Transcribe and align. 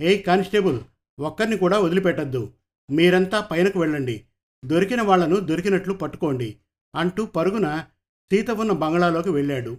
ఏ 0.00 0.18
constable 0.18 0.80
ఒక్కరిని 1.20 1.56
కూడా 1.56 1.78
వదిలిపెట్టద్దు. 1.78 2.52
మీరంతా 2.90 3.40
పైనకు 3.40 3.80
వెళ్ళండి. 3.80 4.24
దొరికిన 4.64 5.02
వాళ్ళను 5.02 5.36
దొరికినట్లు 5.36 5.94
పట్టుకోండి 5.94 6.56
అంటూ 6.96 7.26
పరుగున 7.26 7.84
సీత 8.32 8.50
ఉన్న 8.50 8.72
బంగళాలోకి 8.72 9.30
వెళ్ళాడు. 9.30 9.76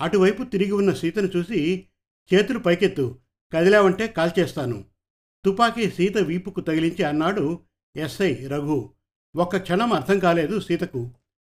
అటువైపు 0.00 0.42
తిరిగి 0.42 0.72
ఉన్న 0.72 0.92
సీతను 0.92 1.28
చూసి 1.36 1.86
చేతులు 2.34 2.58
పైకెత్తు. 2.58 3.18
కదిలావంటే 3.52 4.06
కాల్చేస్తాను 4.06 4.84
తుపాకీ 5.44 5.90
సీత 5.90 6.18
వీపుకు 6.18 6.60
తగిలించి 6.60 7.04
అన్నాడు 7.04 7.58
ఎస్ఐ 7.96 8.34
రఘు. 8.34 8.90
ఒక్క 9.36 9.56
క్షణం 9.56 9.92
అర్థం 9.92 10.18
కాలేదు 10.18 10.60
సీతకు. 10.60 11.10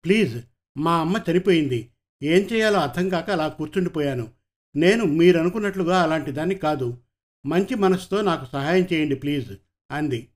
ప్లీజ్ 0.06 0.42
మా 0.78 0.98
అమ్మ 0.98 1.20
చనిపోయింది. 1.32 1.90
ఏం 2.24 2.48
చేయాలో 2.54 2.80
అర్థం 2.80 3.10
కాక 3.10 3.30
అలా 3.30 3.48
కూర్చుండిపోయాను. 3.48 4.28
నేను 4.76 5.06
మీరనుకున్నట్లుగా 5.06 6.02
అలాంటి 6.02 6.32
దాన్ని 6.32 6.56
కాదు. 6.56 6.98
మంచి 7.46 7.76
మనసుతో 7.76 8.22
నాకు 8.22 8.46
సహాయం 8.46 8.88
చేయండి 8.94 9.16
ప్లీజ్ 9.16 9.52
అంది. 9.92 10.30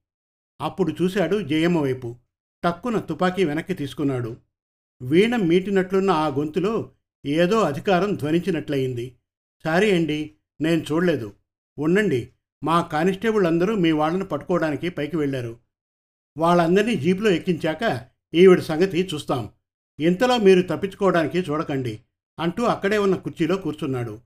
అప్పుడు 0.61 0.95
చూశాడు 1.01 1.41
జయమ్మ 1.41 1.79
వైపు. 1.79 2.15
టక్కున 2.63 2.99
తుపాకీ 2.99 3.43
వెనక్కి 3.43 3.73
తీసుకున్నాడు. 3.73 4.37
వీణ 5.01 5.35
మీటినట్లున్న 5.35 6.11
ఆ 6.11 6.27
గొంతులో 6.27 6.91
ఏదో 7.25 7.59
అధికారం 7.59 8.15
ధ్వనించినట్లయింది. 8.15 9.17
సారీ 9.65 9.91
అండి 9.91 10.35
నేను 10.61 10.83
చూడలేదు. 10.91 11.33
ఉండండి 11.79 12.29
మా 12.63 12.81
కానిస్టేబుల్ 12.81 13.45
అందరూ 13.45 13.75
మీ 13.75 13.91
వాళ్ళని 13.91 14.25
పట్టుకోవడానికి 14.25 14.89
పైకి 14.89 15.17
వెళ్ళారు. 15.17 15.59
వాళ్ళందరినీ 16.37 16.95
జీపులో 16.95 17.29
ఎక్కించాక 17.29 18.07
ఈవిడ 18.33 18.59
సంగతి 18.59 19.09
చూస్తాం. 19.13 19.49
ఇంతలో 19.99 20.37
మీరు 20.37 20.61
తప్పించుకోవడానికి 20.61 21.39
చూడకండి 21.39 21.99
అంటూ 22.39 22.63
అక్కడే 22.63 22.97
ఉన్న 22.97 23.15
కుర్చీలో 23.15 23.55
కూర్చున్నాడు. 23.55 24.21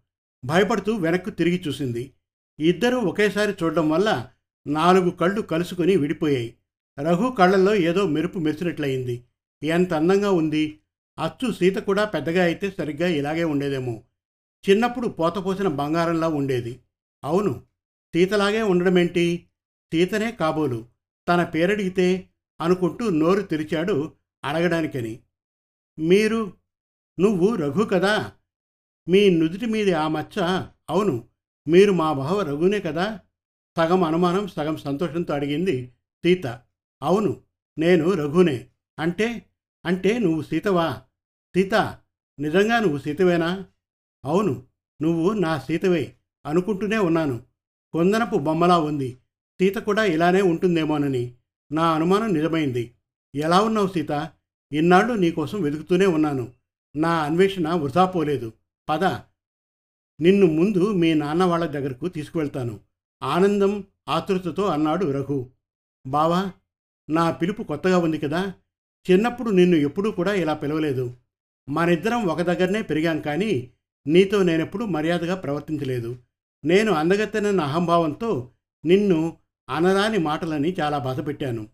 భయపడుతూ 0.46 0.96
వెనక్కు 0.96 1.30
తిరిగి 1.30 1.64
చూసింది. 1.68 2.14
ఇద్దరూ 2.60 3.00
ఒకేసారి 3.00 3.56
చూడడం 3.64 3.90
వల్ల 3.90 4.30
నాలుగు 4.68 5.10
కళ్ళు 5.10 5.42
కలుసుకొని 5.42 5.96
విడిపోయాయి. 5.96 6.56
రఘు 7.00 7.36
కళ్ళల్లో 7.40 7.76
ఏదో 7.76 8.08
మెరుపు 8.08 8.40
మెరిసినట్లయింది. 8.40 9.24
ఎంత 9.64 9.94
అందంగా 9.94 10.32
ఉంది. 10.32 10.80
అచ్చు 11.20 11.52
సీత 11.52 11.76
కూడా 11.76 12.06
పెద్దగా 12.06 12.44
అయితే 12.44 12.72
సరిగ్గా 12.78 13.08
ఇలాగే 13.08 13.44
ఉండేదేమో. 13.44 14.04
చిన్నప్పుడు 14.70 15.08
పోతపోసిన 15.08 15.68
బంగారంలా 15.68 16.28
ఉండేది. 16.28 16.80
అవును 17.24 17.64
సీతలాగే 18.16 18.62
ఉండడమేంటి? 18.62 19.48
సీతనే 19.94 20.32
కాబోలు. 20.32 20.86
తన 21.28 21.44
పేరడిగితే 21.44 22.30
అనుకుంటూ 22.62 23.10
నోరు 23.10 23.42
తెరిచాడు 23.42 24.14
అడగడానికని. 24.44 25.20
మీరు 26.00 26.54
నువ్వు 27.20 27.56
రఘు 27.56 27.86
కదా? 27.86 28.32
మీ 29.10 29.30
నుదుటి 29.30 29.66
మీది 29.66 29.94
ఆ 29.94 30.08
మచ్చ. 30.08 30.44
అవును 30.90 31.29
మీరు 31.70 31.92
మా 31.92 32.14
బావ 32.14 32.42
రఘునే 32.42 32.80
కదా? 32.80 33.20
సగం 33.78 34.04
అనుమానం 34.04 34.48
సగం 34.48 34.78
సంతోషంతో 34.78 35.34
అడిగింది 35.34 35.92
సీత. 36.26 36.48
అవును 37.04 37.42
నేను 37.78 38.12
రఘునే. 38.12 38.68
అంటే 39.00 39.46
అంటే 39.86 40.18
నువ్వు 40.20 40.42
సీతవా? 40.42 41.02
సీత 41.56 41.76
నిజంగా 42.40 42.80
నువ్వు 42.80 42.98
సీతవేనా? 42.98 43.66
అవును 44.26 44.64
నువ్వు 45.02 45.34
నా 45.34 45.60
సీతవే 45.60 46.16
అనుకుంటూనే 46.46 46.98
ఉన్నాను. 46.98 47.44
కొందనపు 47.92 48.38
బొమ్మలా 48.38 48.80
ఉంది. 48.80 49.18
సీత 49.62 49.76
కూడా 49.76 50.04
ఇలానే 50.04 50.42
ఉంటుందేమోనని 50.42 51.36
నా 51.72 51.94
అనుమానం 51.94 52.34
నిజమైంది. 52.34 52.96
ఎలా 53.36 53.62
ఉన్నావు 53.62 53.88
సీత? 53.88 54.30
ఇన్నాళ్ళు 54.72 55.14
నీకోసం 55.14 55.62
వెతుకుతూనే 55.62 56.06
ఉన్నాను. 56.06 56.54
నా 56.96 57.10
అన్వేషణ 57.10 57.74
వృధా 57.74 58.06
పోలేదు. 58.06 58.54
పద 58.90 59.04
నిన్ను 60.22 60.46
ముందు 60.46 60.94
మీ 60.94 61.14
నాన్న 61.14 61.44
వాళ్ళ 61.44 61.66
దగ్గరకు 61.66 62.08
తీసుకువెళ్తాను. 62.08 62.80
ఆనందం 63.24 63.84
ఆతృతతో 64.10 64.66
అన్నాడు 64.66 65.06
రఘు. 65.12 65.50
బావా 66.08 66.52
నా 67.10 67.32
పిలుపు 67.32 67.64
కొత్తగా 67.64 67.98
ఉంది 67.98 68.18
కదా. 68.18 68.54
చిన్నప్పుడు 69.12 69.50
నిన్ను 69.50 69.76
ఎప్పుడూ 69.76 70.12
కూడా 70.12 70.34
ఇలా 70.34 70.54
పిలవలేదు. 70.54 71.14
మనిద్దరం 71.70 72.26
ఒక 72.26 72.42
దగ్గరనే 72.42 72.82
పెరిగాం 72.82 73.22
కానీ 73.22 73.72
నీతో 74.08 74.44
నేనెప్పుడు 74.44 74.86
మర్యాదగా 74.86 75.36
ప్రవర్తించలేదు. 75.36 76.18
నేను 76.66 76.92
అందగత్తెనన్న 76.92 77.62
అహంభావంతో 77.62 78.52
నిన్ను 78.86 79.38
అనరాని 79.70 80.18
మాటలని 80.18 80.76
చాలా 80.82 80.98
బాధపెట్టాను. 80.98 81.68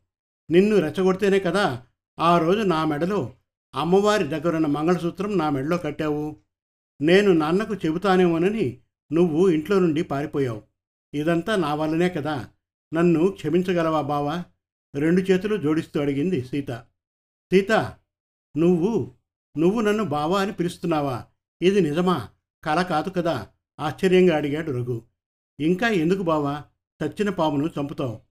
నిన్ను 0.52 0.80
రెచ్చగొడితేనే 0.80 1.40
కదా 1.40 1.84
ఆ 2.20 2.38
రోజు 2.38 2.60
నా 2.60 2.86
మెడలో 2.86 3.34
అమ్మవారి 3.76 4.24
దగ్గరున్న 4.24 4.68
మంగళసూత్రం 4.68 5.38
నా 5.38 5.50
మెడలో 5.50 5.78
కట్టావు. 5.78 6.36
నేను 7.02 7.34
నాన్నకు 7.34 7.76
చెబుతానేమోనని 7.76 8.80
నువ్వు 9.14 9.50
ఇంట్లో 9.50 9.80
నుండి 9.80 10.04
పారిపోయావు. 10.04 10.62
ఇదంతా 11.14 11.56
నా 11.56 11.76
వల్లనే 11.76 12.10
కదా. 12.10 12.50
నన్ను 12.94 13.28
క్షమించగలవా 13.28 14.02
బావా? 14.02 14.44
రెండు 14.96 15.22
చేతులు 15.22 15.58
జోడిస్తూ 15.58 16.02
అడిగింది 16.02 16.44
సీత. 16.44 16.72
సీత 17.52 17.72
నువ్వు 18.58 19.12
నువ్వు 19.58 19.82
నన్ను 19.82 20.04
బావా 20.04 20.42
అని 20.42 20.52
పిలుస్తున్నావా? 20.52 21.26
ఇది 21.62 21.82
నిజమా? 21.82 22.30
కల 22.64 22.82
కాదు 22.82 23.10
కదా. 23.10 23.48
ఆశ్చర్యంగా 23.80 24.36
అడిగాడు 24.36 24.72
రఘు. 24.72 25.02
ఇంకా 25.60 25.88
ఎందుకు 25.88 26.22
బావా? 26.22 26.64
చచ్చిన 27.04 27.30
పామును 27.30 27.70
చంపుతావు 27.80 28.22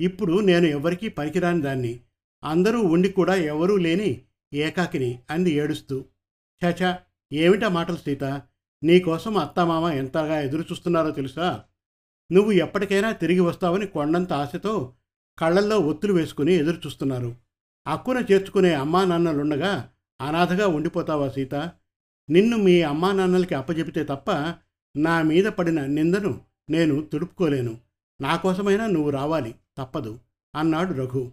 ఇప్పుడు 0.00 0.40
నేను 0.40 0.66
ఎవరికీ 0.66 1.08
పనికిరాని 1.08 1.62
దాన్ని. 1.62 2.00
అందరూ 2.44 2.80
ఉండి 2.80 3.08
కూడా 3.08 3.34
ఎవరూ 3.34 3.76
లేని 3.76 4.22
ఏకాకిని 4.54 5.18
అంది 5.30 5.50
ఏడుస్తూ. 5.50 6.04
చాచా 6.64 6.98
ఏమిటా 7.32 7.68
మాటలు 7.68 7.96
సీత? 7.96 8.24
నీకోసం 8.82 9.36
అత్తామామ 9.36 9.84
ఎంతగా 9.92 10.40
ఎదురుచూస్తున్నారో 10.40 11.10
తెలుసా? 11.10 11.64
నువ్వు 12.32 12.52
ఎప్పటికైనా 12.52 13.12
తిరిగి 13.12 13.40
వస్తావని 13.40 13.86
కొండంత 13.86 14.32
ఆశతో 14.32 14.94
కళ్ళల్లో 15.38 15.78
ఒత్తులు 15.78 16.12
వేసుకుని 16.12 16.52
ఎదురుచూస్తున్నారు. 16.52 17.36
అక్కున 17.86 18.24
చేర్చుకునే 18.32 18.74
అమ్మా 18.74 19.04
నాన్నలుండగా 19.04 19.90
అనాథగా 20.20 20.66
ఉండిపోతావా 20.66 21.30
సీత? 21.30 21.54
నిన్ను 22.30 22.56
మీ 22.56 22.82
అమ్మా 22.82 23.12
నాన్నలకి 23.12 23.54
అప్పజెపితే 23.54 24.04
తప్ప 24.04 24.54
నా 24.96 25.22
మీద 25.22 25.44
పడిన 25.44 25.86
నిందను 25.86 26.40
నేను 26.70 27.02
తుడుపుకోలేను. 27.02 27.78
నా 28.20 28.36
కోసమైనా 28.36 28.86
నువ్వు 28.86 29.10
రావాలి. 29.10 29.54
తప్పదు. 29.78 30.18
అన్నాడు 30.56 30.92
రఘు. 30.92 31.32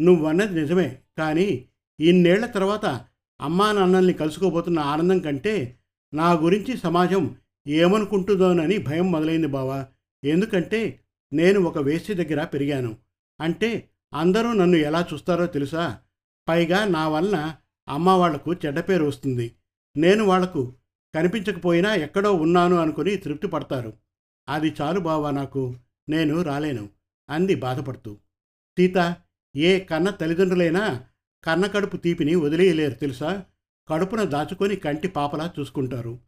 నువ్వన్నది 0.00 0.60
నిజమే. 0.60 0.98
కానీ 1.18 1.68
ఇన్నేళ్ళ 2.00 2.46
తర్వాత 2.46 3.04
అమ్మా 3.40 3.72
నాన్నల్ని 3.72 4.12
కలుసుకోబోతున్న 4.12 4.78
ఆనందం 4.78 5.18
కంటే 5.18 5.78
నా 6.14 6.32
గురించి 6.32 6.76
సమాజం 6.76 7.36
ఏమనుకుంటుందోనని 7.68 8.78
భయం 8.78 9.12
మొదలైంది 9.12 9.46
బావా. 9.46 9.86
ఎందుకంటే 10.24 11.00
నేను 11.32 11.60
ఒక 11.60 11.78
వేసి 11.78 12.14
దగ్గర 12.14 12.44
పెరిగాను. 12.44 12.96
అంటే 13.40 13.90
అందరూ 14.14 14.52
నన్ను 14.52 14.76
ఎలా 14.76 15.06
చూస్తారో 15.14 15.46
తెలుసా? 15.46 15.98
పైగా 16.48 16.84
నా 16.84 17.08
వలన 17.08 17.54
అమ్మ 17.88 18.08
వాళ్ళకు 18.08 18.52
చెడ్డ 18.52 18.80
పేరు 18.80 19.04
వస్తుంది. 19.04 19.54
నేను 19.96 20.24
వాళ్ళకు 20.24 20.74
కనిపించకపోయినా 21.14 21.94
ఎక్కడో 21.94 22.32
ఉన్నాను 22.32 22.76
అనుకుని 22.76 23.16
తృప్తి 23.16 23.46
పడతారు. 23.46 23.92
అది 24.48 24.74
చాలు 24.80 25.00
బావా 25.00 25.30
నాకు. 25.30 25.74
నేను 26.08 26.42
రాలేను. 26.42 26.88
అంది 27.30 27.54
బాధపడుతూ. 27.54 28.14
సీత 28.78 29.16
ఏ 29.56 29.80
కన్న 29.80 30.10
తల్లిదండ్రులైనా 30.10 31.04
కన్న 31.44 31.66
కడుపు 31.66 31.96
తీపిని 31.96 32.34
వదిలేయలేరు 32.34 32.94
తెలుసా? 32.94 33.44
కడుపున 33.88 34.22
దాచుకొని 34.22 34.76
కంటి 34.76 35.08
పాపలా 35.08 35.52
చూసుకుంటారు. 35.60 36.18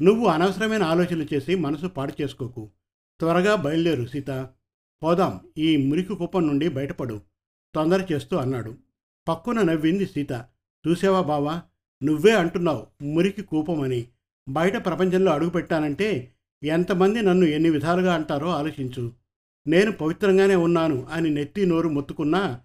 నువ్వు 0.00 0.26
అనవసరమైన 0.26 0.82
ఆలోచనలు 0.82 1.26
చేసి 1.34 1.54
మనసు 1.54 1.86
పాడు 1.86 2.22
చేసుకోకు. 2.22 2.70
త్వరగా 3.20 3.54
బయలుదేరు 3.54 4.04
సీత. 4.04 4.48
పోదాం 5.02 5.40
ఈ 5.58 5.76
మురికి 5.76 6.14
కుప్పం 6.14 6.46
నుండి 6.46 6.68
బయటపడు 6.68 7.20
తొందర 7.74 8.06
చేస్తూ 8.12 8.36
అన్నాడు. 8.36 8.74
పక్కున 9.28 9.62
నవ్వింది 9.62 10.06
సీత. 10.06 10.32
చూసావా 10.88 11.20
బావా? 11.20 11.62
నువ్వే 12.02 12.32
అంటున్నావు 12.32 12.86
మురికి 13.04 13.42
కూపమని. 13.42 14.08
బయట 14.48 14.84
ప్రపంచంలో 14.84 15.32
అడుగుపెట్టానంటే 15.32 16.34
ఎంతమంది 16.64 17.22
నన్ను 17.22 17.44
ఎన్ని 17.44 17.70
విధాలుగా 17.70 18.14
అంటారో 18.14 18.48
ఆలోచించు. 18.48 19.12
నేను 19.66 19.92
పవిత్రంగానే 19.92 20.54
ఉన్నాను 20.54 21.06
అని 21.10 21.30
నెత్తి 21.30 21.66
నోరు 21.66 21.88
మొత్తుకున్నా 21.88 22.60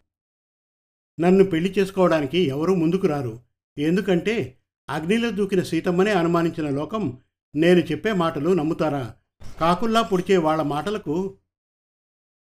నన్ను 1.20 1.44
పెళ్ళి 1.44 1.76
చేసుకోవడానికి 1.80 2.40
ఎవరూ 2.40 2.76
ముందుకు 2.76 3.08
రారు. 3.08 3.40
ఎందుకంటే 3.78 4.58
అగ్నిలో 4.90 5.32
దూకిన 5.32 5.64
సీతమ్మనే 5.64 6.12
అనుమానించిన 6.12 6.70
లోకం 6.70 7.18
నేను 7.56 7.80
చెప్పే 7.80 8.14
మాటలు 8.14 8.54
నమ్ముతారా? 8.54 9.16
కాకుల్లా 9.60 10.02
పొడిచే 10.02 10.38
వాళ్ళ 10.38 10.62
మాటలకు 10.62 11.38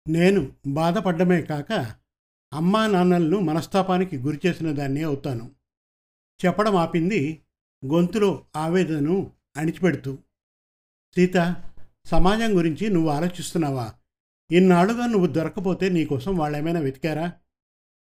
నేను 0.08 0.52
బాధపడ్డమే 0.66 1.42
కాక 1.42 1.94
అమ్మా 2.52 2.86
నాన్నలను 2.86 3.40
మనస్తాపానికి 3.40 4.16
గురి 4.16 4.40
చేసిన 4.46 4.72
దాన్ని 4.72 5.02
అవుతాను. 5.02 5.50
చెప్పడం 6.46 6.76
ఆపింది 6.76 7.42
గొంతులో 7.86 8.44
ఆవేదనను 8.56 9.32
అణిచిపెడుతూ. 9.56 10.18
సీత 11.14 11.56
సమాజం 12.06 12.56
గురించి 12.56 12.90
నువ్వు 12.90 13.10
ఆలోచిస్తున్నావా? 13.10 13.92
ఇన్నాళ్ళుగా 14.50 15.06
నువ్వు 15.06 15.26
దొరకపోతే 15.26 15.88
నీకోసం 15.88 16.36
వాళ్ళేమైనా 16.36 16.80
వెతికారా? 16.80 17.32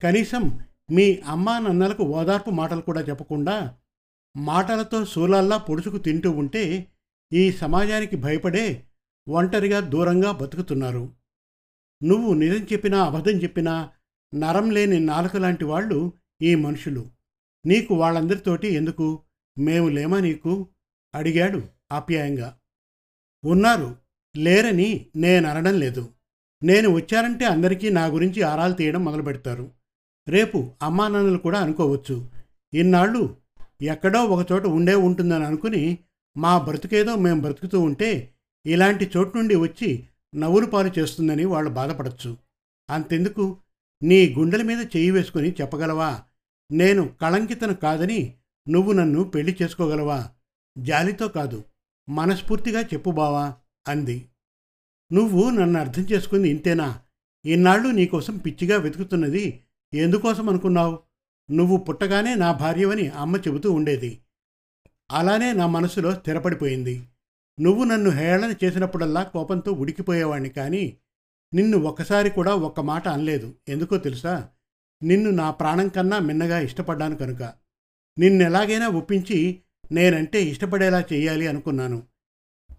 కనీసం 0.03 0.61
మీ 0.91 1.21
అమ్మా 1.27 1.59
నన్నలకు 1.59 2.03
ఓదార్పు 2.03 2.51
మాటలు 2.51 2.81
కూడా 2.81 3.01
చెప్పకుండా 3.01 3.77
మాటలతో 4.37 5.05
శూలాల్లా 5.05 5.57
పొడుచుకు 5.57 5.99
తింటూ 5.99 6.31
ఉంటే 6.31 6.93
ఈ 7.33 7.53
సమాజానికి 7.53 8.17
భయపడే 8.17 8.85
ఒంటరిగా 9.29 9.81
దూరంగా 9.81 10.33
బతుకుతున్నారు. 10.33 11.13
నువ్వు 12.03 12.35
నిజం 12.35 12.65
చెప్పినా 12.73 13.05
అబద్ధం 13.05 13.33
చెప్పినా 13.33 13.91
నరం 14.35 14.71
లేని 14.71 15.01
నాలుక 15.01 15.37
లాంటి 15.37 15.65
వాళ్ళు 15.65 16.13
ఈ 16.43 16.55
మనుషులు. 16.55 17.07
నీకు 17.67 17.95
వాళ్ళందరితోటి 17.95 18.69
ఎందుకు? 18.69 19.23
మేము 19.59 19.89
లేమా 19.89 20.21
నీకు? 20.21 20.69
అడిగాడు 21.15 21.63
ఆప్యాయంగా. 21.93 22.59
ఉన్నారు 23.45 23.97
లేరని 24.37 25.07
నేను 25.17 25.49
అనడం 25.49 25.81
లేదు. 25.81 26.09
నేను 26.63 26.89
వచ్చారంటే 26.89 27.45
అందరికీ 27.45 27.91
నా 27.91 28.07
గురించి 28.07 28.43
ఆరాలు 28.43 28.73
తీయడం 28.73 29.05
మొదలు 29.05 29.23
పెడతారు 29.23 29.71
రేపు 30.29 30.73
అమ్మానాన్నలు 30.83 31.39
కూడా 31.39 31.61
అనుకోవచ్చు. 31.61 32.29
ఇన్నాళ్ళు 32.75 33.37
ఎక్కడో 33.83 34.25
ఒకచోట 34.25 34.67
ఉండే 34.67 34.95
ఉంటుందని 34.95 35.45
అనుకుని 35.45 35.99
మా 36.37 36.59
బ్రతుకేదో 36.59 37.17
మేము 37.17 37.41
బ్రతుకుతూ 37.41 37.81
ఉంటే 37.81 38.35
ఇలాంటి 38.67 39.11
చోటు 39.17 39.37
నుండి 39.37 39.55
వచ్చి 39.55 40.07
నవ్వులు 40.35 40.67
పాలు 40.67 40.93
చేస్తుందని 40.99 41.45
వాళ్ళు 41.45 41.71
బాధపడచ్చు. 41.71 42.37
అంతెందుకు? 42.91 43.57
నీ 44.03 44.35
గుండెల 44.39 44.63
మీద 44.63 44.79
చెయ్యి 44.79 45.11
వేసుకుని 45.11 45.53
చెప్పగలవా? 45.61 46.23
నేను 46.73 47.11
కళంకితను 47.23 47.75
కాదని 47.75 48.35
నువ్వు 48.69 48.93
నన్ను 48.93 49.25
పెళ్ళి 49.25 49.57
చేసుకోగలవా? 49.63 50.31
జాలితో 50.79 51.29
కాదు 51.29 51.65
మనస్ఫూర్తిగా 52.09 52.81
చెప్పు 52.81 53.11
బావా 53.11 53.55
అంది. 53.89 54.29
నువ్వు 55.13 55.51
నన్ను 55.51 55.81
అర్థం 55.81 56.03
చేసుకుంది 56.03 56.49
ఇంతేనా? 56.49 57.01
ఇన్నాళ్ళు 57.47 57.89
నీకోసం 57.89 58.37
పిచ్చిగా 58.37 58.77
వెతుకుతున్నది 58.79 59.61
ఎందుకోసం 59.95 60.49
అనుకున్నావు? 60.49 60.99
నువ్వు 61.51 61.77
పుట్టగానే 61.77 62.35
నా 62.35 62.53
భార్యవని 62.53 63.09
అమ్మ 63.09 63.37
చెబుతూ 63.37 63.73
ఉండేది. 63.73 64.21
అలానే 65.13 65.53
నా 65.53 65.67
మనసులో 65.67 66.15
స్థిరపడిపోయింది. 66.15 67.05
నువ్వు 67.61 67.85
నన్ను 67.85 68.11
హేళన 68.11 68.55
చేసినప్పుడల్లా 68.65 69.23
కోపంతో 69.23 69.73
ఉడికిపోయేవాణ్ణి 69.73 70.49
కానీ 70.49 70.97
నిన్ను 71.55 71.79
ఒక్కసారి 71.79 72.31
కూడా 72.31 72.55
ఒక్క 72.55 72.81
మాట 72.81 73.09
అనలేదు. 73.09 73.55
ఎందుకో 73.69 73.97
తెలుసా? 73.97 74.49
నిన్ను 75.03 75.31
నా 75.31 75.51
ప్రాణం 75.51 75.89
కన్నా 75.89 76.19
మిన్నగా 76.19 76.59
ఇష్టపడ్డాను 76.59 77.17
కనుక. 77.17 77.53
నిన్నెలాగైనా 78.19 78.89
ఒప్పించి 78.89 79.61
నేనంటే 79.93 80.45
ఇష్టపడేలా 80.45 81.05
చేయాలి 81.13 81.47
అనుకున్నాను. 81.47 82.03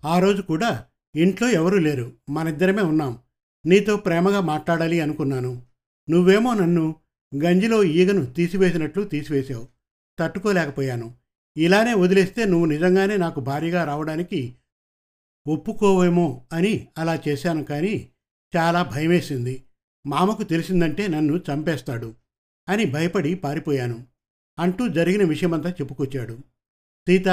ఆ 0.06 0.20
రోజు 0.20 0.42
కూడా 0.42 0.86
ఇంట్లో 1.16 1.50
ఎవరూ 1.50 1.78
లేరు. 1.78 2.14
మనిద్దరమే 2.30 2.82
ఉన్నాం. 2.82 3.20
నీతో 3.66 3.98
ప్రేమగా 3.98 4.42
మాట్లాడాలి 4.42 5.02
అనుకున్నాను. 5.02 5.62
నువ్వేమో 6.10 6.54
నన్ను 6.54 6.96
గంజిలో 7.44 7.84
ఈగను 7.84 8.26
తీసివేసినట్లు 8.26 9.04
తీసివేశావు. 9.04 9.68
తట్టుకోలేకపోయాను. 10.20 11.14
ఇలానే 11.58 11.94
వదిలేస్తే 11.94 12.46
నువ్వు 12.46 12.66
నిజంగానే 12.66 13.18
నాకు 13.18 13.40
భారీగా 13.40 13.84
రావడానికి 13.84 14.56
ఒప్పుకోవేమో 15.48 16.46
అని 16.54 16.88
అలా 16.98 17.20
చేశాను 17.28 17.64
కానీ 17.64 18.10
చాలా 18.58 18.84
భయమేసింది. 18.84 19.64
మామకు 20.08 20.44
తెలిసిందంటే 20.44 21.08
నన్ను 21.08 21.42
చంపేస్తాడు 21.54 22.14
అని 22.70 22.86
భయపడి 22.86 23.36
పారిపోయాను 23.36 24.04
అంటూ 24.60 24.88
జరిగిన 24.88 25.24
విషయమంతా 25.24 25.70
చెప్పుకొచ్చాడు. 25.70 26.38
సీత 27.08 27.28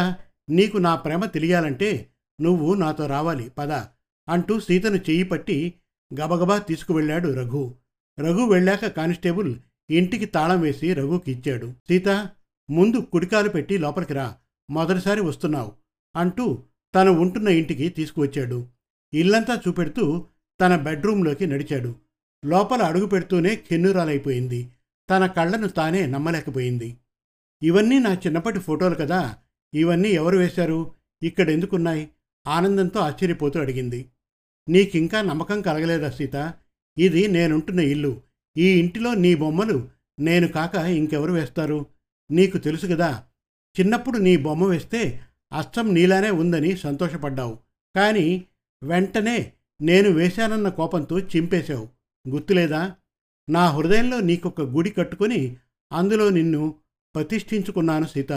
నీకు 0.50 0.76
నా 0.76 0.94
ప్రేమ 0.94 1.24
తెలియాలంటే 1.24 2.10
నువ్వు 2.40 2.74
నాతో 2.74 3.06
రావాలి 3.06 3.50
పద 3.50 3.72
అంటూ 4.28 4.60
సీతను 4.60 4.96
చెయ్యి 4.96 5.22
పట్టి 5.22 5.74
గబగబా 6.20 6.58
తీసుకువెళ్ళాడు 6.58 7.28
రఘు. 7.28 7.74
రఘు 8.20 8.50
వెళ్ళాక 8.52 8.86
కానిస్టేబుల్ 8.86 9.56
ఇంటికి 9.90 10.24
తాళం 10.24 10.60
వేసి 10.60 10.94
రఘుకి 10.94 11.32
ఇచ్చాడు. 11.32 11.72
సీత 11.88 12.08
ముందు 12.70 12.96
కుడికాలు 12.96 13.48
పెట్టి 13.48 13.78
లోపలికి 13.78 14.12
రా. 14.12 14.36
మొదటిసారి 14.70 15.20
వస్తున్నావు 15.20 15.72
అంటూ 16.16 16.62
తను 16.94 17.12
ఉంటున్న 17.12 17.48
ఇంటికి 17.48 17.88
తీసుకువచ్చాడు. 17.88 18.68
ఇల్లంతా 19.14 19.60
చూపెడుతూ 19.68 20.26
తన 20.60 20.76
బెడ్రూంలోకి 20.76 21.46
నడిచాడు. 21.46 21.96
లోపల 22.44 22.82
అడుగు 22.82 23.06
పెడుతూనే 23.06 23.56
కెన్నురాలైపోయింది. 23.56 24.68
తన 25.10 25.26
కళ్ళను 25.26 25.68
తానే 25.68 26.06
నమ్మలేకపోయింది. 26.06 26.96
ఇవన్నీ 27.62 27.98
నా 27.98 28.14
చిన్నప్పటి 28.14 28.58
ఫోటోలు 28.58 28.94
కదా. 28.94 29.36
ఇవన్నీ 29.74 30.08
ఎవరు 30.08 30.38
వేశారు? 30.38 30.94
ఇక్కడ 31.22 31.50
ఎందుకున్నాయి? 31.50 32.08
ఆనందంతో 32.46 33.00
ఆశ్చర్యపోతూ 33.00 33.60
అడిగింది. 33.60 34.08
నీకింకా 34.68 35.22
నమ్మకం 35.22 35.60
కలగలేదా 35.60 36.10
సీత? 36.10 36.54
ఇది 36.98 37.28
నేనుంటున్న 37.28 37.80
ఇల్లు. 37.80 38.20
ఈ 38.58 38.78
ఇంటిలో 38.80 39.14
నీ 39.14 39.34
బొమ్మలు 39.34 39.88
నేను 40.18 40.48
కాక 40.48 40.74
ఇంకెవరు 40.74 41.32
వేస్తారు? 41.32 41.86
నీకు 42.30 42.58
తెలుసు 42.58 42.86
కదా 42.86 43.24
చిన్నప్పుడు 43.80 44.18
నీ 44.18 44.36
బొమ్మ 44.36 44.66
వేస్తే 44.66 45.20
అచ్చం 45.52 45.94
నీలానే 45.94 46.30
ఉందని 46.30 46.76
సంతోషపడ్డావు. 46.76 47.58
కానీ 47.96 48.44
వెంటనే 48.84 49.52
నేను 49.82 50.10
వేశానన్న 50.10 50.68
కోపంతో 50.68 51.18
చింపేశావు. 51.18 51.88
గుర్తులేదా? 52.28 52.96
నా 53.50 53.70
హృదయంలో 53.70 54.20
నీకొక 54.20 54.60
గుడి 54.60 54.90
కట్టుకొని 54.90 55.56
అందులో 55.92 56.30
నిన్ను 56.30 56.74
ప్రతిష్ఠించుకున్నాను 57.14 58.06
సీత. 58.06 58.32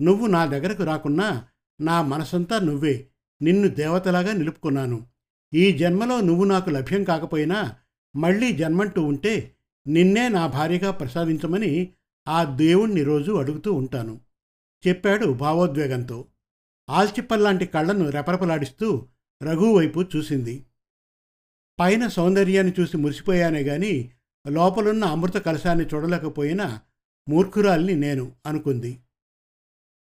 నువ్వు 0.00 0.26
నా 0.26 0.46
దగ్గరకు 0.46 0.84
రాకున్నా 0.84 1.44
నా 1.80 2.02
మనసంతా 2.02 2.58
నువ్వే. 2.58 3.06
నిన్ను 3.42 3.68
దేవతలాగా 3.68 4.32
నిలుపుకున్నాను. 4.32 5.06
ఈ 5.54 5.72
జన్మలో 5.72 6.20
నువ్వు 6.20 6.44
నాకు 6.44 6.70
లభ్యం 6.70 7.04
కాకపోయినా 7.04 7.74
మళ్ళీ 8.16 8.52
జన్మంటూ 8.52 9.02
ఉంటే 9.02 9.56
నిన్నే 9.86 10.28
నా 10.28 10.46
భార్యగా 10.46 10.90
ప్రసాదించమని 10.90 11.92
ఆ 12.28 12.44
దేవుణ్ణి 12.44 13.02
రోజు 13.02 13.32
అడుగుతూ 13.32 13.72
ఉంటాను. 13.72 14.20
చెప్పాడు 14.88 15.26
భావోద్వేగంతో. 15.26 16.24
ఆల్చిప్పల్లాంటి 16.90 17.66
కళ్ళను 17.66 18.10
రెపరెపలాడిస్తూ 18.10 19.08
రఘు 19.42 19.76
వైపు 19.76 20.04
చూసింది. 20.16 20.64
పైన 21.80 22.06
సౌందర్యాన్ని 22.06 22.72
చూసి 22.80 22.96
మురిసిపోయానే 22.96 23.60
గాని 23.60 24.10
లోపలున్న 24.48 25.04
అమృత 25.04 25.34
కలశాన్ని 25.34 25.86
చూడలేకపోయినా 25.86 26.80
మూర్ఖురాల్ని 27.28 27.94
నేను 27.94 28.32
అనుకుంది. 28.46 29.00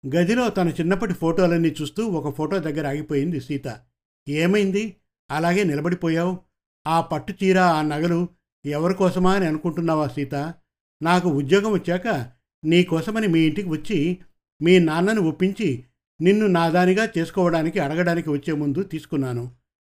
గదిలో 0.08 0.50
తన 0.50 0.70
చిన్నప్పటి 0.70 1.14
ఫోటోలన్నీ 1.14 1.76
చూస్తూ 1.82 2.06
ఒక 2.06 2.36
ఫోటో 2.36 2.60
దగ్గర 2.60 2.88
ఆగిపోయింది 2.88 3.42
సీత. 3.42 3.82
ఏమైంది? 4.30 4.96
అలాగే 5.32 5.64
నిలబడిపోయావు? 5.64 6.40
ఆ 6.88 7.02
పట్టు 7.02 7.34
చీర 7.44 7.60
ఆ 7.60 7.82
నగలు 7.82 8.30
ఎవరి 8.66 8.94
కోసమా 8.94 9.34
అని 9.34 9.46
అనుకుంటున్నావా 9.46 10.08
సీత? 10.08 10.54
నాకు 11.02 11.30
ఉద్యోగం 11.30 11.72
వచ్చాక 11.72 12.32
నీ 12.64 12.84
కోసమని 12.84 13.28
మీ 13.28 13.40
ఇంటికి 13.40 13.70
వచ్చి 13.70 14.18
మీ 14.62 14.80
నాన్నని 14.80 15.20
ఒప్పించి 15.20 15.84
నిన్ను 16.22 16.48
నాదానిగా 16.48 17.10
చేసుకోవడానికి 17.18 17.80
అడగడానికి 17.80 18.30
వచ్చే 18.30 18.54
ముందు 18.54 18.84
తీసుకున్నాను. 18.84 19.52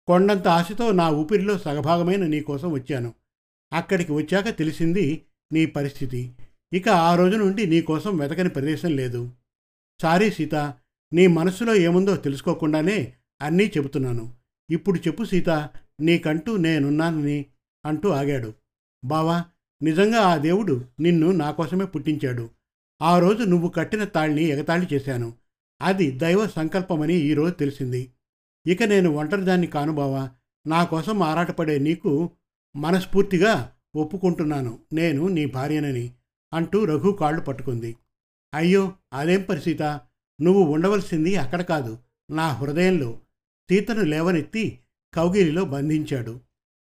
కొండంత 0.06 0.49
ఆశతో 0.49 0.93
నా 0.93 1.09
ఊపిరిలో 1.09 1.59
సగభాగమైన 1.59 2.26
నీకోసం 2.26 2.73
వచ్చాను. 2.73 3.14
అక్కడికి 3.73 4.12
వచ్చాక 4.12 4.59
తెలిసింది 4.59 5.23
నీ 5.52 5.66
పరిస్థితి. 5.66 6.33
ఇక 6.73 6.88
ఆ 6.88 7.14
రోజు 7.14 7.37
నుండి 7.37 7.66
నీకోసం 7.66 8.16
వెతకని 8.16 8.49
ప్రదేశం 8.49 8.90
లేదు. 8.90 9.33
సారీ 10.02 10.31
సీత 10.31 10.55
నీ 11.12 11.26
మనసులో 11.26 11.75
ఏముందో 11.75 12.16
తెలుసుకోకుండానే 12.16 13.12
అన్నీ 13.43 13.73
చెబుతున్నాను. 13.76 14.33
ఇప్పుడు 14.71 14.99
చెప్పు 14.99 15.25
సీత 15.25 15.71
నీకంటూ 16.00 16.57
నేనున్నానని 16.57 17.47
అంటూ 17.87 18.09
ఆగాడు. 18.09 18.55
బావా 19.05 19.45
నిజంగా 19.83 20.19
ఆ 20.19 20.37
దేవుడు 20.37 20.85
నిన్ను 21.00 21.31
నా 21.31 21.50
కోసమే 21.50 21.85
పుట్టించాడు. 21.85 22.50
ఆ 23.03 23.19
రోజు 23.19 23.43
నువ్వు 23.43 23.69
కట్టిన 23.69 24.05
తాళ్ళని 24.05 24.43
ఎగతాళి 24.43 24.87
చేశాను. 24.93 25.33
అది 25.83 26.11
దైవ 26.11 26.47
సంకల్పమని 26.47 27.15
ఈరోజు 27.15 27.55
తెలిసింది. 27.55 28.12
ఇక 28.67 28.83
నేను 28.83 29.11
ఒంటరిదాన్ని 29.11 29.67
కాను 29.67 29.93
బావా. 29.93 30.31
నా 30.67 30.85
కోసం 30.85 31.23
ఆరాటపడే 31.23 31.79
నీకు 31.79 32.31
మనస్ఫూర్తిగా 32.76 33.73
ఒప్పుకుంటున్నాను. 33.97 34.79
నేను 34.93 35.29
నీ 35.29 35.47
భార్యనని 35.47 36.12
అంటూ 36.53 36.85
రఘు 36.85 37.12
కాళ్ళు 37.21 37.41
పట్టుకుంది. 37.41 37.97
అయ్యో 38.55 38.93
అదేం 39.12 39.43
పరిసీత? 39.43 39.83
నువ్వు 40.41 40.62
ఉండవలసింది 40.62 41.37
అక్కడ 41.37 41.62
కాదు. 41.62 41.99
నా 42.31 42.49
హృదయంలో 42.49 43.19
సీతను 43.71 44.03
లేవనెత్తి 44.03 44.79
కౌగిలిలో 45.16 45.64
బంధించాడు. 45.64 46.40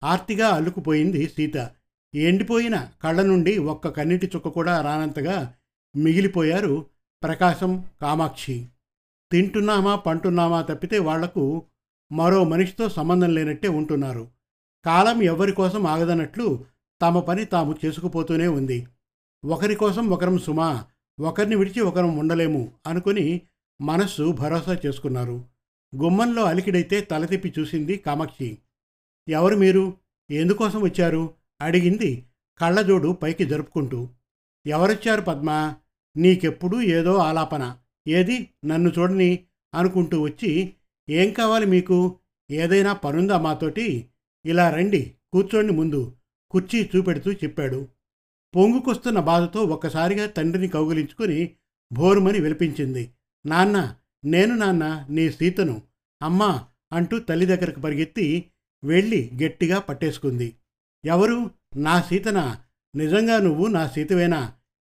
ఆర్తిగా 0.04 0.48
అల్లుకుపోయింది 0.48 1.28
సీత. 1.28 1.72
ఎండిపోయిన 2.16 2.88
కళ్ళ 3.04 3.22
నుండి 3.22 3.58
ఒక్క 3.58 3.88
కన్నీటి 3.88 4.32
చుక్క 4.36 4.48
కూడా 4.48 4.82
రానంతగా 4.82 5.54
మిగిలిపోయారు 5.96 6.86
ప్రకాశం 7.24 7.86
కామాక్షి. 8.02 8.68
తింటున్నామా 9.32 9.96
పంటున్నామా 9.96 10.62
తప్పితే 10.62 11.00
వాళ్ళకు 11.00 11.64
మరో 12.12 12.44
మనిషితో 12.44 12.90
సంబంధం 12.90 13.34
లేనట్టే 13.34 13.68
ఉంటున్నారు. 13.68 14.28
కాలం 14.86 15.22
ఎవరి 15.22 15.52
కోసం 15.52 15.88
ఆగదన్నట్లు 15.88 16.66
తమ 17.02 17.20
పని 17.20 17.46
తాము 17.46 17.76
చేసుకుపోతూనే 17.86 18.48
ఉంది. 18.48 18.88
ఒకరి 19.46 19.76
కోసం 19.76 20.10
ఒకరం 20.10 20.38
సుమా 20.38 20.86
ఒకరిని 21.20 21.56
విడిచి 21.56 21.82
ఒకరం 21.82 22.18
ఉండలేము 22.18 22.72
అనుకుని 22.88 23.42
మనస్సు 23.82 24.32
భరోసా 24.32 24.78
చేసుకున్నారు. 24.86 25.46
గుమ్మంలో 25.96 26.44
అలికిడైతే 26.44 27.02
తల 27.02 27.26
తిప్పి 27.26 27.54
చూసింది 27.60 27.98
కామాక్షి. 27.98 28.58
ఎవరు 29.30 29.56
మీరు? 29.56 29.94
ఎందుకోసం 30.32 30.82
వచ్చారు? 30.82 31.34
అడిగింది 31.62 32.26
కళ్ళజోడు 32.60 33.12
పైకి 33.12 33.46
జరుపుకుంటూ. 33.46 34.10
ఎవరొచ్చారు 34.68 35.22
పద్మ? 35.22 35.76
నీకెప్పుడు 36.18 36.82
ఏదో 36.82 37.16
ఆలాపన. 37.16 37.78
ఏది? 38.08 38.50
నన్ను 38.66 38.92
చూడని 39.00 39.46
అనుకుంటూ 39.74 40.22
వచ్చి 40.22 40.74
ఏం 41.10 41.34
కావాలి 41.34 41.66
మీకు? 41.66 42.20
ఏదైనా 42.52 42.94
పనుందా 42.94 43.38
మాతోటి? 43.38 44.10
ఇలా 44.46 44.70
రండి 44.70 45.14
కూర్చోండి 45.34 45.74
ముందు. 45.74 46.16
కుర్చీ 46.52 46.90
చూపెడుతూ 46.96 47.32
చెప్పాడు. 47.32 47.88
పొంగుకొస్తున్న 48.56 49.20
బాధతో 49.20 49.64
ఒక్కసారిగా 49.64 50.26
తండ్రిని 50.26 50.68
కౌగిలించుకుని 50.68 51.56
భోరుమని 51.94 52.40
విలపించింది 52.40 53.12
నాన్న 53.46 53.96
నేను 54.26 54.56
నాన్న 54.56 55.06
నీ 55.10 55.32
సీతను 55.32 55.82
అమ్మా 56.22 56.66
అంటూ 56.94 57.20
తల్లి 57.20 57.46
దగ్గరకు 57.46 57.80
పరిగెత్తి 57.80 58.46
వెళ్ళి 58.84 59.32
గట్టిగా 59.44 59.80
పట్టేసుకుంది. 59.80 60.56
ఎవరు? 61.06 61.52
నా 61.76 62.02
సీతనా? 62.02 62.64
నిజంగా 62.96 63.40
నువ్వు 63.40 63.68
నా 63.68 63.88
సీతవేనా? 63.88 64.54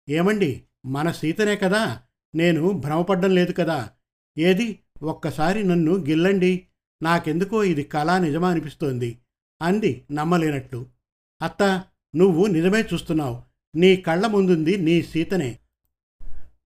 ఏమండి? 0.08 0.62
మన 0.86 1.10
సీతనే 1.10 1.56
కదా? 1.56 2.02
నేను 2.34 2.70
భ్రమపడ్డం 2.70 3.34
లేదు 3.34 3.52
కదా? 3.52 3.90
ఏది? 4.38 4.78
ఒక్కసారి 5.02 5.64
నన్ను 5.64 5.94
గిల్లండి. 5.94 6.66
నాకెందుకో 7.02 7.64
ఇది 7.64 7.82
కళా 7.82 8.18
నిజమా 8.18 8.50
అనిపిస్తోంది 8.50 9.18
అంది 9.62 10.04
నమ్మలేనట్లు 10.12 10.86
అత్త 11.42 11.84
నువ్వు 12.16 12.46
నిజమే 12.46 12.80
చూస్తున్నావు. 12.82 13.42
నీ 13.76 13.96
కళ్ళ 13.96 14.26
ముందుంది 14.26 14.76
నీ 14.76 15.02
సీతనే. 15.02 15.58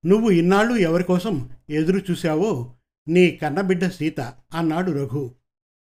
నువ్వు 0.07 0.31
ఇన్నాళ్ళు 0.31 0.75
ఎవరికోసం 0.75 1.51
ఎదురు 1.71 2.01
చూశావో 2.11 2.75
నీ 3.09 3.31
కన్నబిడ్డ 3.31 3.89
సీత 3.89 4.21
అన్నాడు 4.55 4.93
రఘు. 4.93 5.31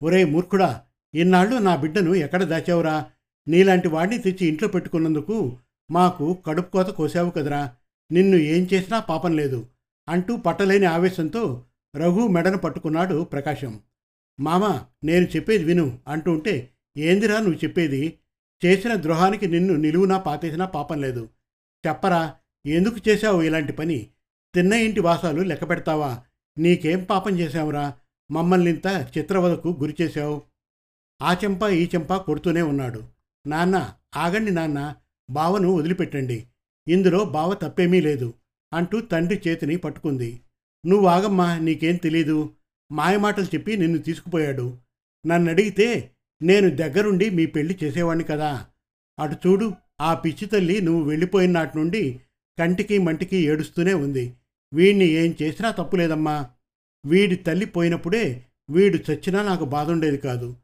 ఒరే 0.03 0.23
మూర్ఖుడా 0.25 0.83
ఇన్నాళ్ళు 1.15 1.55
నా 1.55 1.75
బిడ్డను 1.75 2.15
ఎక్కడ 2.15 2.43
దాచావురా? 2.43 3.05
నీలాంటి 3.47 3.87
వాడిని 3.87 4.17
తెచ్చి 4.21 4.47
ఇంట్లో 4.47 4.67
పెట్టుకున్నందుకు 4.67 5.57
మాకు 5.91 6.33
కడుపు 6.47 6.71
కోత 6.71 6.85
కోసావు 6.85 7.29
కదరా. 7.29 7.75
నిన్ను 8.11 8.37
ఏం 8.37 8.67
చేసినా 8.73 8.99
పాపం 8.99 9.35
లేదు 9.35 9.65
అంటూ 10.09 10.37
పట్టలేని 10.37 10.85
ఆవేశంతో 10.85 11.63
రఘు 11.95 12.27
మెడను 12.27 12.57
పట్టుకున్నాడు 12.57 13.23
ప్రకాశం. 13.23 13.79
మామ 14.39 14.85
నేను 15.03 15.25
చెప్పేది 15.25 15.63
విను 15.63 15.99
అంటూ 16.07 16.31
ఉంటే 16.31 16.69
ఏందిరా 16.97 17.39
నువ్వు 17.39 17.55
చెప్పేది? 17.55 18.13
చేసిన 18.65 18.95
ద్రోహానికి 18.95 19.47
నిన్ను 19.47 19.73
నిలువునా 19.73 20.17
పాతేసినా 20.17 20.65
పాపం 20.65 21.01
లేదు. 21.01 21.29
చెప్పరా 21.87 22.35
ఎందుకు 22.69 23.09
చేశావు 23.09 23.41
ఇలాంటి 23.41 23.73
పని? 23.73 24.07
తిన్న 24.55 24.73
ఇంటి 24.73 24.99
వాసాలు 24.99 25.41
లెక్క 25.41 25.69
పెడతావా? 25.69 26.23
నీకేం 26.57 27.03
పాపం 27.03 27.39
చేశావురా? 27.39 27.93
మమ్మల్ని 28.31 28.71
ఇంత 28.71 29.07
చిత్రవదకు 29.17 29.77
గురి 29.79 29.95
చేశావు. 30.01 30.41
ఆ 31.21 31.33
చెంప 31.33 31.63
ఈ 31.63 31.85
చెంప 31.85 32.15
కొడుతూనే 32.15 32.61
ఉన్నాడు. 32.61 33.03
నాన్న 33.47 33.93
ఆగండి 34.15 34.51
నాన్న. 34.51 34.95
బావను 35.29 35.71
వదిలిపెట్టండి. 35.71 36.47
ఇందులో 36.88 37.25
బావ 37.25 37.53
తప్పేమీ 37.53 38.01
లేదు 38.01 38.33
అంటూ 38.73 39.01
తండ్రి 39.01 39.41
చేతిని 39.47 39.77
పట్టుకుంది. 39.77 40.41
నువ్వు 40.85 41.07
ఆగమ్మా 41.07 41.57
నీకేం 41.57 41.95
తెలీదు. 41.95 42.49
మాయమాటలు 42.91 43.45
చెప్పి 43.45 43.77
నిన్ను 43.77 43.97
తీసుకుపోయాడు. 43.97 44.77
నన్ను 45.27 45.51
అడిగితే 45.51 46.11
నేను 46.41 46.69
దగ్గరుండి 46.69 47.29
మీ 47.29 47.45
పెళ్ళి 47.45 47.77
చేసేవాణ్ణి 47.83 48.23
కదా. 48.23 48.65
అటు 49.19 49.47
చూడు 49.47 49.73
ఆ 50.01 50.13
పిచ్చి 50.13 50.45
తల్లి 50.47 50.81
నువ్వు 50.81 51.03
వెళ్ళిపోయిన 51.03 51.51
నాటి 51.51 51.77
నుండి 51.77 52.19
కంటికి 52.59 52.97
మంటికి 52.97 53.37
ఏడుస్తూనే 53.37 53.93
ఉంది. 53.93 54.33
వీడిని 54.73 55.05
ఏం 55.05 55.35
చేసినా 55.41 55.71
తప్పులేదమ్మా. 55.71 56.49
వీడి 57.05 57.35
తల్లి 57.35 57.65
పోయినప్పుడే 57.65 58.45
వీడు 58.69 59.11
చచ్చినా 59.11 59.43
నాకు 59.43 59.65
బాధ 59.65 59.89
ఉండేది 59.89 60.17
కాదు. 60.17 60.55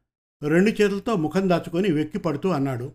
రెండు 0.48 0.70
చేతులతో 0.70 1.16
ముఖం 1.16 1.48
దాచుకొని 1.48 1.92
వెక్కి 1.92 2.18
పడుతూ 2.18 2.48
అన్నాడు. 2.48 2.92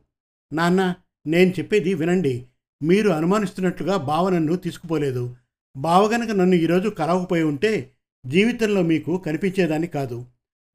నాన్న 0.53 0.95
నేను 1.27 1.51
చెప్పేది 1.51 1.93
వినండి. 1.93 2.45
మీరు 2.83 3.09
అనుమానిస్తున్నట్లుగా 3.09 3.97
బావ 3.97 4.29
నన్ను 4.29 4.55
తీసుకుపోలేదు. 4.55 5.35
బావ 5.77 6.07
గనక 6.07 6.29
నన్ను 6.29 6.55
ఈరోజు 6.55 6.89
కలవకపోయి 6.89 7.43
ఉంటే 7.43 7.91
జీవితంలో 8.25 8.81
మీకు 8.81 9.17
కనిపించేదాన్ని 9.17 9.87
కాదు. 9.87 10.25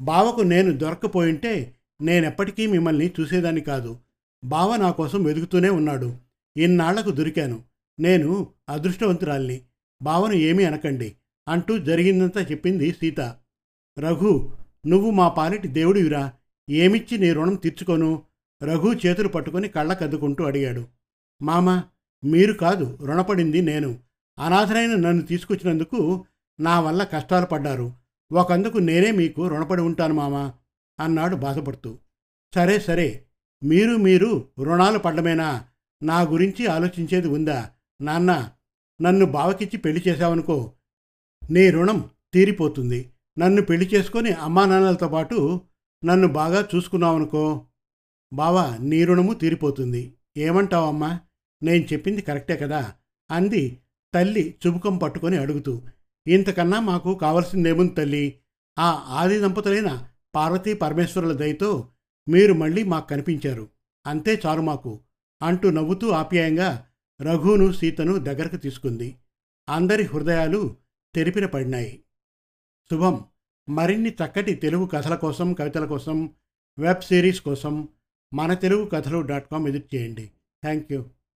బావకు 0.03 0.41
నేను 0.41 0.73
దొరకపోయి 0.73 1.31
ఉంటే 1.31 1.75
నేనెప్పటికీ 2.01 2.67
మిమ్మల్ని 2.67 3.11
చూసేదాన్ని 3.21 3.61
కాదు. 3.61 3.99
బావ 4.45 4.77
నా 4.77 4.91
కోసం 4.91 5.23
వెతుకుతూనే 5.23 5.69
ఉన్నాడు. 5.69 6.17
ఇన్నాళ్ళకు 6.57 7.11
దొరికాను. 7.11 7.63
నేను 7.99 8.53
అదృష్టవంతురాల్ని. 8.69 9.63
భావన 10.03 10.33
ఏమీ 10.33 10.65
అనకండి. 10.65 11.17
అంటూ 11.49 11.79
జరిగిందంతా 11.79 12.41
చెప్పింది 12.41 12.93
సీత. 12.93 13.21
రఘు 13.99 14.53
నువ్వు 14.87 15.11
మా 15.11 15.29
పాలిటి 15.29 15.69
దేవుడివిరా. 15.69 16.33
ఏమిచ్చి 16.71 17.19
నీ 17.19 17.33
రుణం 17.33 17.55
తీర్చుకోను? 17.55 18.23
రఘు 18.63 18.95
చేతులు 19.07 19.29
పట్టుకొని 19.29 19.69
కళ్ళకద్దుకుంటూ 19.69 20.45
అడిగాడు. 20.45 20.89
మామ 21.43 21.83
మీరు 22.25 22.53
కాదు 22.53 22.99
రుణపడింది 23.03 23.63
నేను. 23.63 23.99
అనాథరైన 24.39 24.95
నన్ను 24.95 25.23
తీసుకొచ్చినందుకు 25.23 26.25
నా 26.61 26.81
వల్ల 26.81 27.05
కష్టాలు 27.05 27.47
పడ్డారు. 27.47 27.93
ఒకందుకు 28.33 28.79
నేనే 28.79 29.11
మీకు 29.11 29.49
రుణపడి 29.49 29.83
ఉంటాను 29.83 30.15
మామ 30.15 30.53
అన్నాడు 31.01 31.37
బాధపడుతూ. 31.37 31.99
సరే 32.55 32.79
సరే. 32.79 33.25
మీరు 33.65 33.97
మీరు 33.97 34.49
రుణాలు 34.59 34.99
పడ్డమేనా? 34.99 35.65
నా 36.03 36.21
గురించి 36.21 36.67
ఆలోచించేది 36.67 37.29
ఉందా? 37.29 37.71
నాన్న 38.01 38.51
నన్ను 39.03 39.27
బావకిచ్చి 39.27 39.77
పెళ్ళి 39.77 40.03
చేశావనుకో 40.09 40.73
నీ 41.51 41.71
రుణం 41.71 42.11
తీరిపోతుంది. 42.35 43.13
నన్ను 43.39 43.63
పెళ్ళి 43.63 43.87
చేసుకొని 43.87 44.33
అమ్మా 44.33 44.67
నాన్నలతో 44.67 45.09
పాటు 45.09 45.61
నన్ను 46.05 46.29
బాగా 46.29 46.69
చూసుకున్నావనుకో 46.75 47.67
బావా 48.33 48.77
నీ 48.81 49.05
రుణము 49.05 49.35
తీరిపోతుంది. 49.35 50.15
ఏమంటావమ్మా? 50.37 51.21
నేను 51.63 51.85
చెప్పింది 51.85 52.23
కరెక్టే 52.23 52.57
కదా? 52.57 52.93
అంది 53.31 53.81
తల్లి 54.15 54.59
చుబుకం 54.67 54.99
పట్టుకొని 54.99 55.37
అడుగుతూ. 55.37 55.83
ఇంతకన్నా 56.27 56.81
మాకు 56.81 57.15
కావలసిందేముంది 57.15 57.95
తల్లి? 57.95 58.39
ఆ 58.79 59.07
ఆది 59.09 59.41
దంపతులైన 59.41 60.09
పార్వతీ 60.35 60.75
పరమేశ్వరుల 60.75 61.33
దయతో 61.33 61.89
మీరు 62.29 62.55
మళ్ళీ 62.55 62.85
మాకు 62.85 63.09
కనిపించారు. 63.09 63.69
అంతే 64.07 64.41
చారు 64.47 64.63
మాకు 64.63 65.01
అంటూ 65.43 65.71
నవ్వుతూ 65.71 66.11
ఆప్యాయంగా 66.11 66.86
రఘును 67.23 67.73
సీతను 67.73 68.19
దగ్గరకు 68.19 68.57
తీసుకుంది. 68.57 69.17
అందరి 69.69 70.03
హృదయాలు 70.03 70.77
తెరిపిన 71.15 71.47
పడినాయి. 71.47 72.03
శుభం. 72.91 73.25
మరిన్ని 73.69 74.11
చక్కటి 74.11 74.55
తెలుగు 74.55 74.87
కథల 74.87 75.15
కోసం 75.15 75.55
కవితల 75.55 75.87
కోసం 75.87 76.31
వెబ్ 76.79 77.03
సిరీస్ 77.03 77.41
కోసం 77.41 77.89
మన 78.35 78.55
తెలుగు 78.55 78.85
కథలు 78.85 79.21
డాట్ 79.21 79.51
కామ్ 79.51 79.69
ఎదుట్ 79.69 79.95
చేయండి. 79.95 80.31
Thank 80.63 80.93
you 80.93 81.05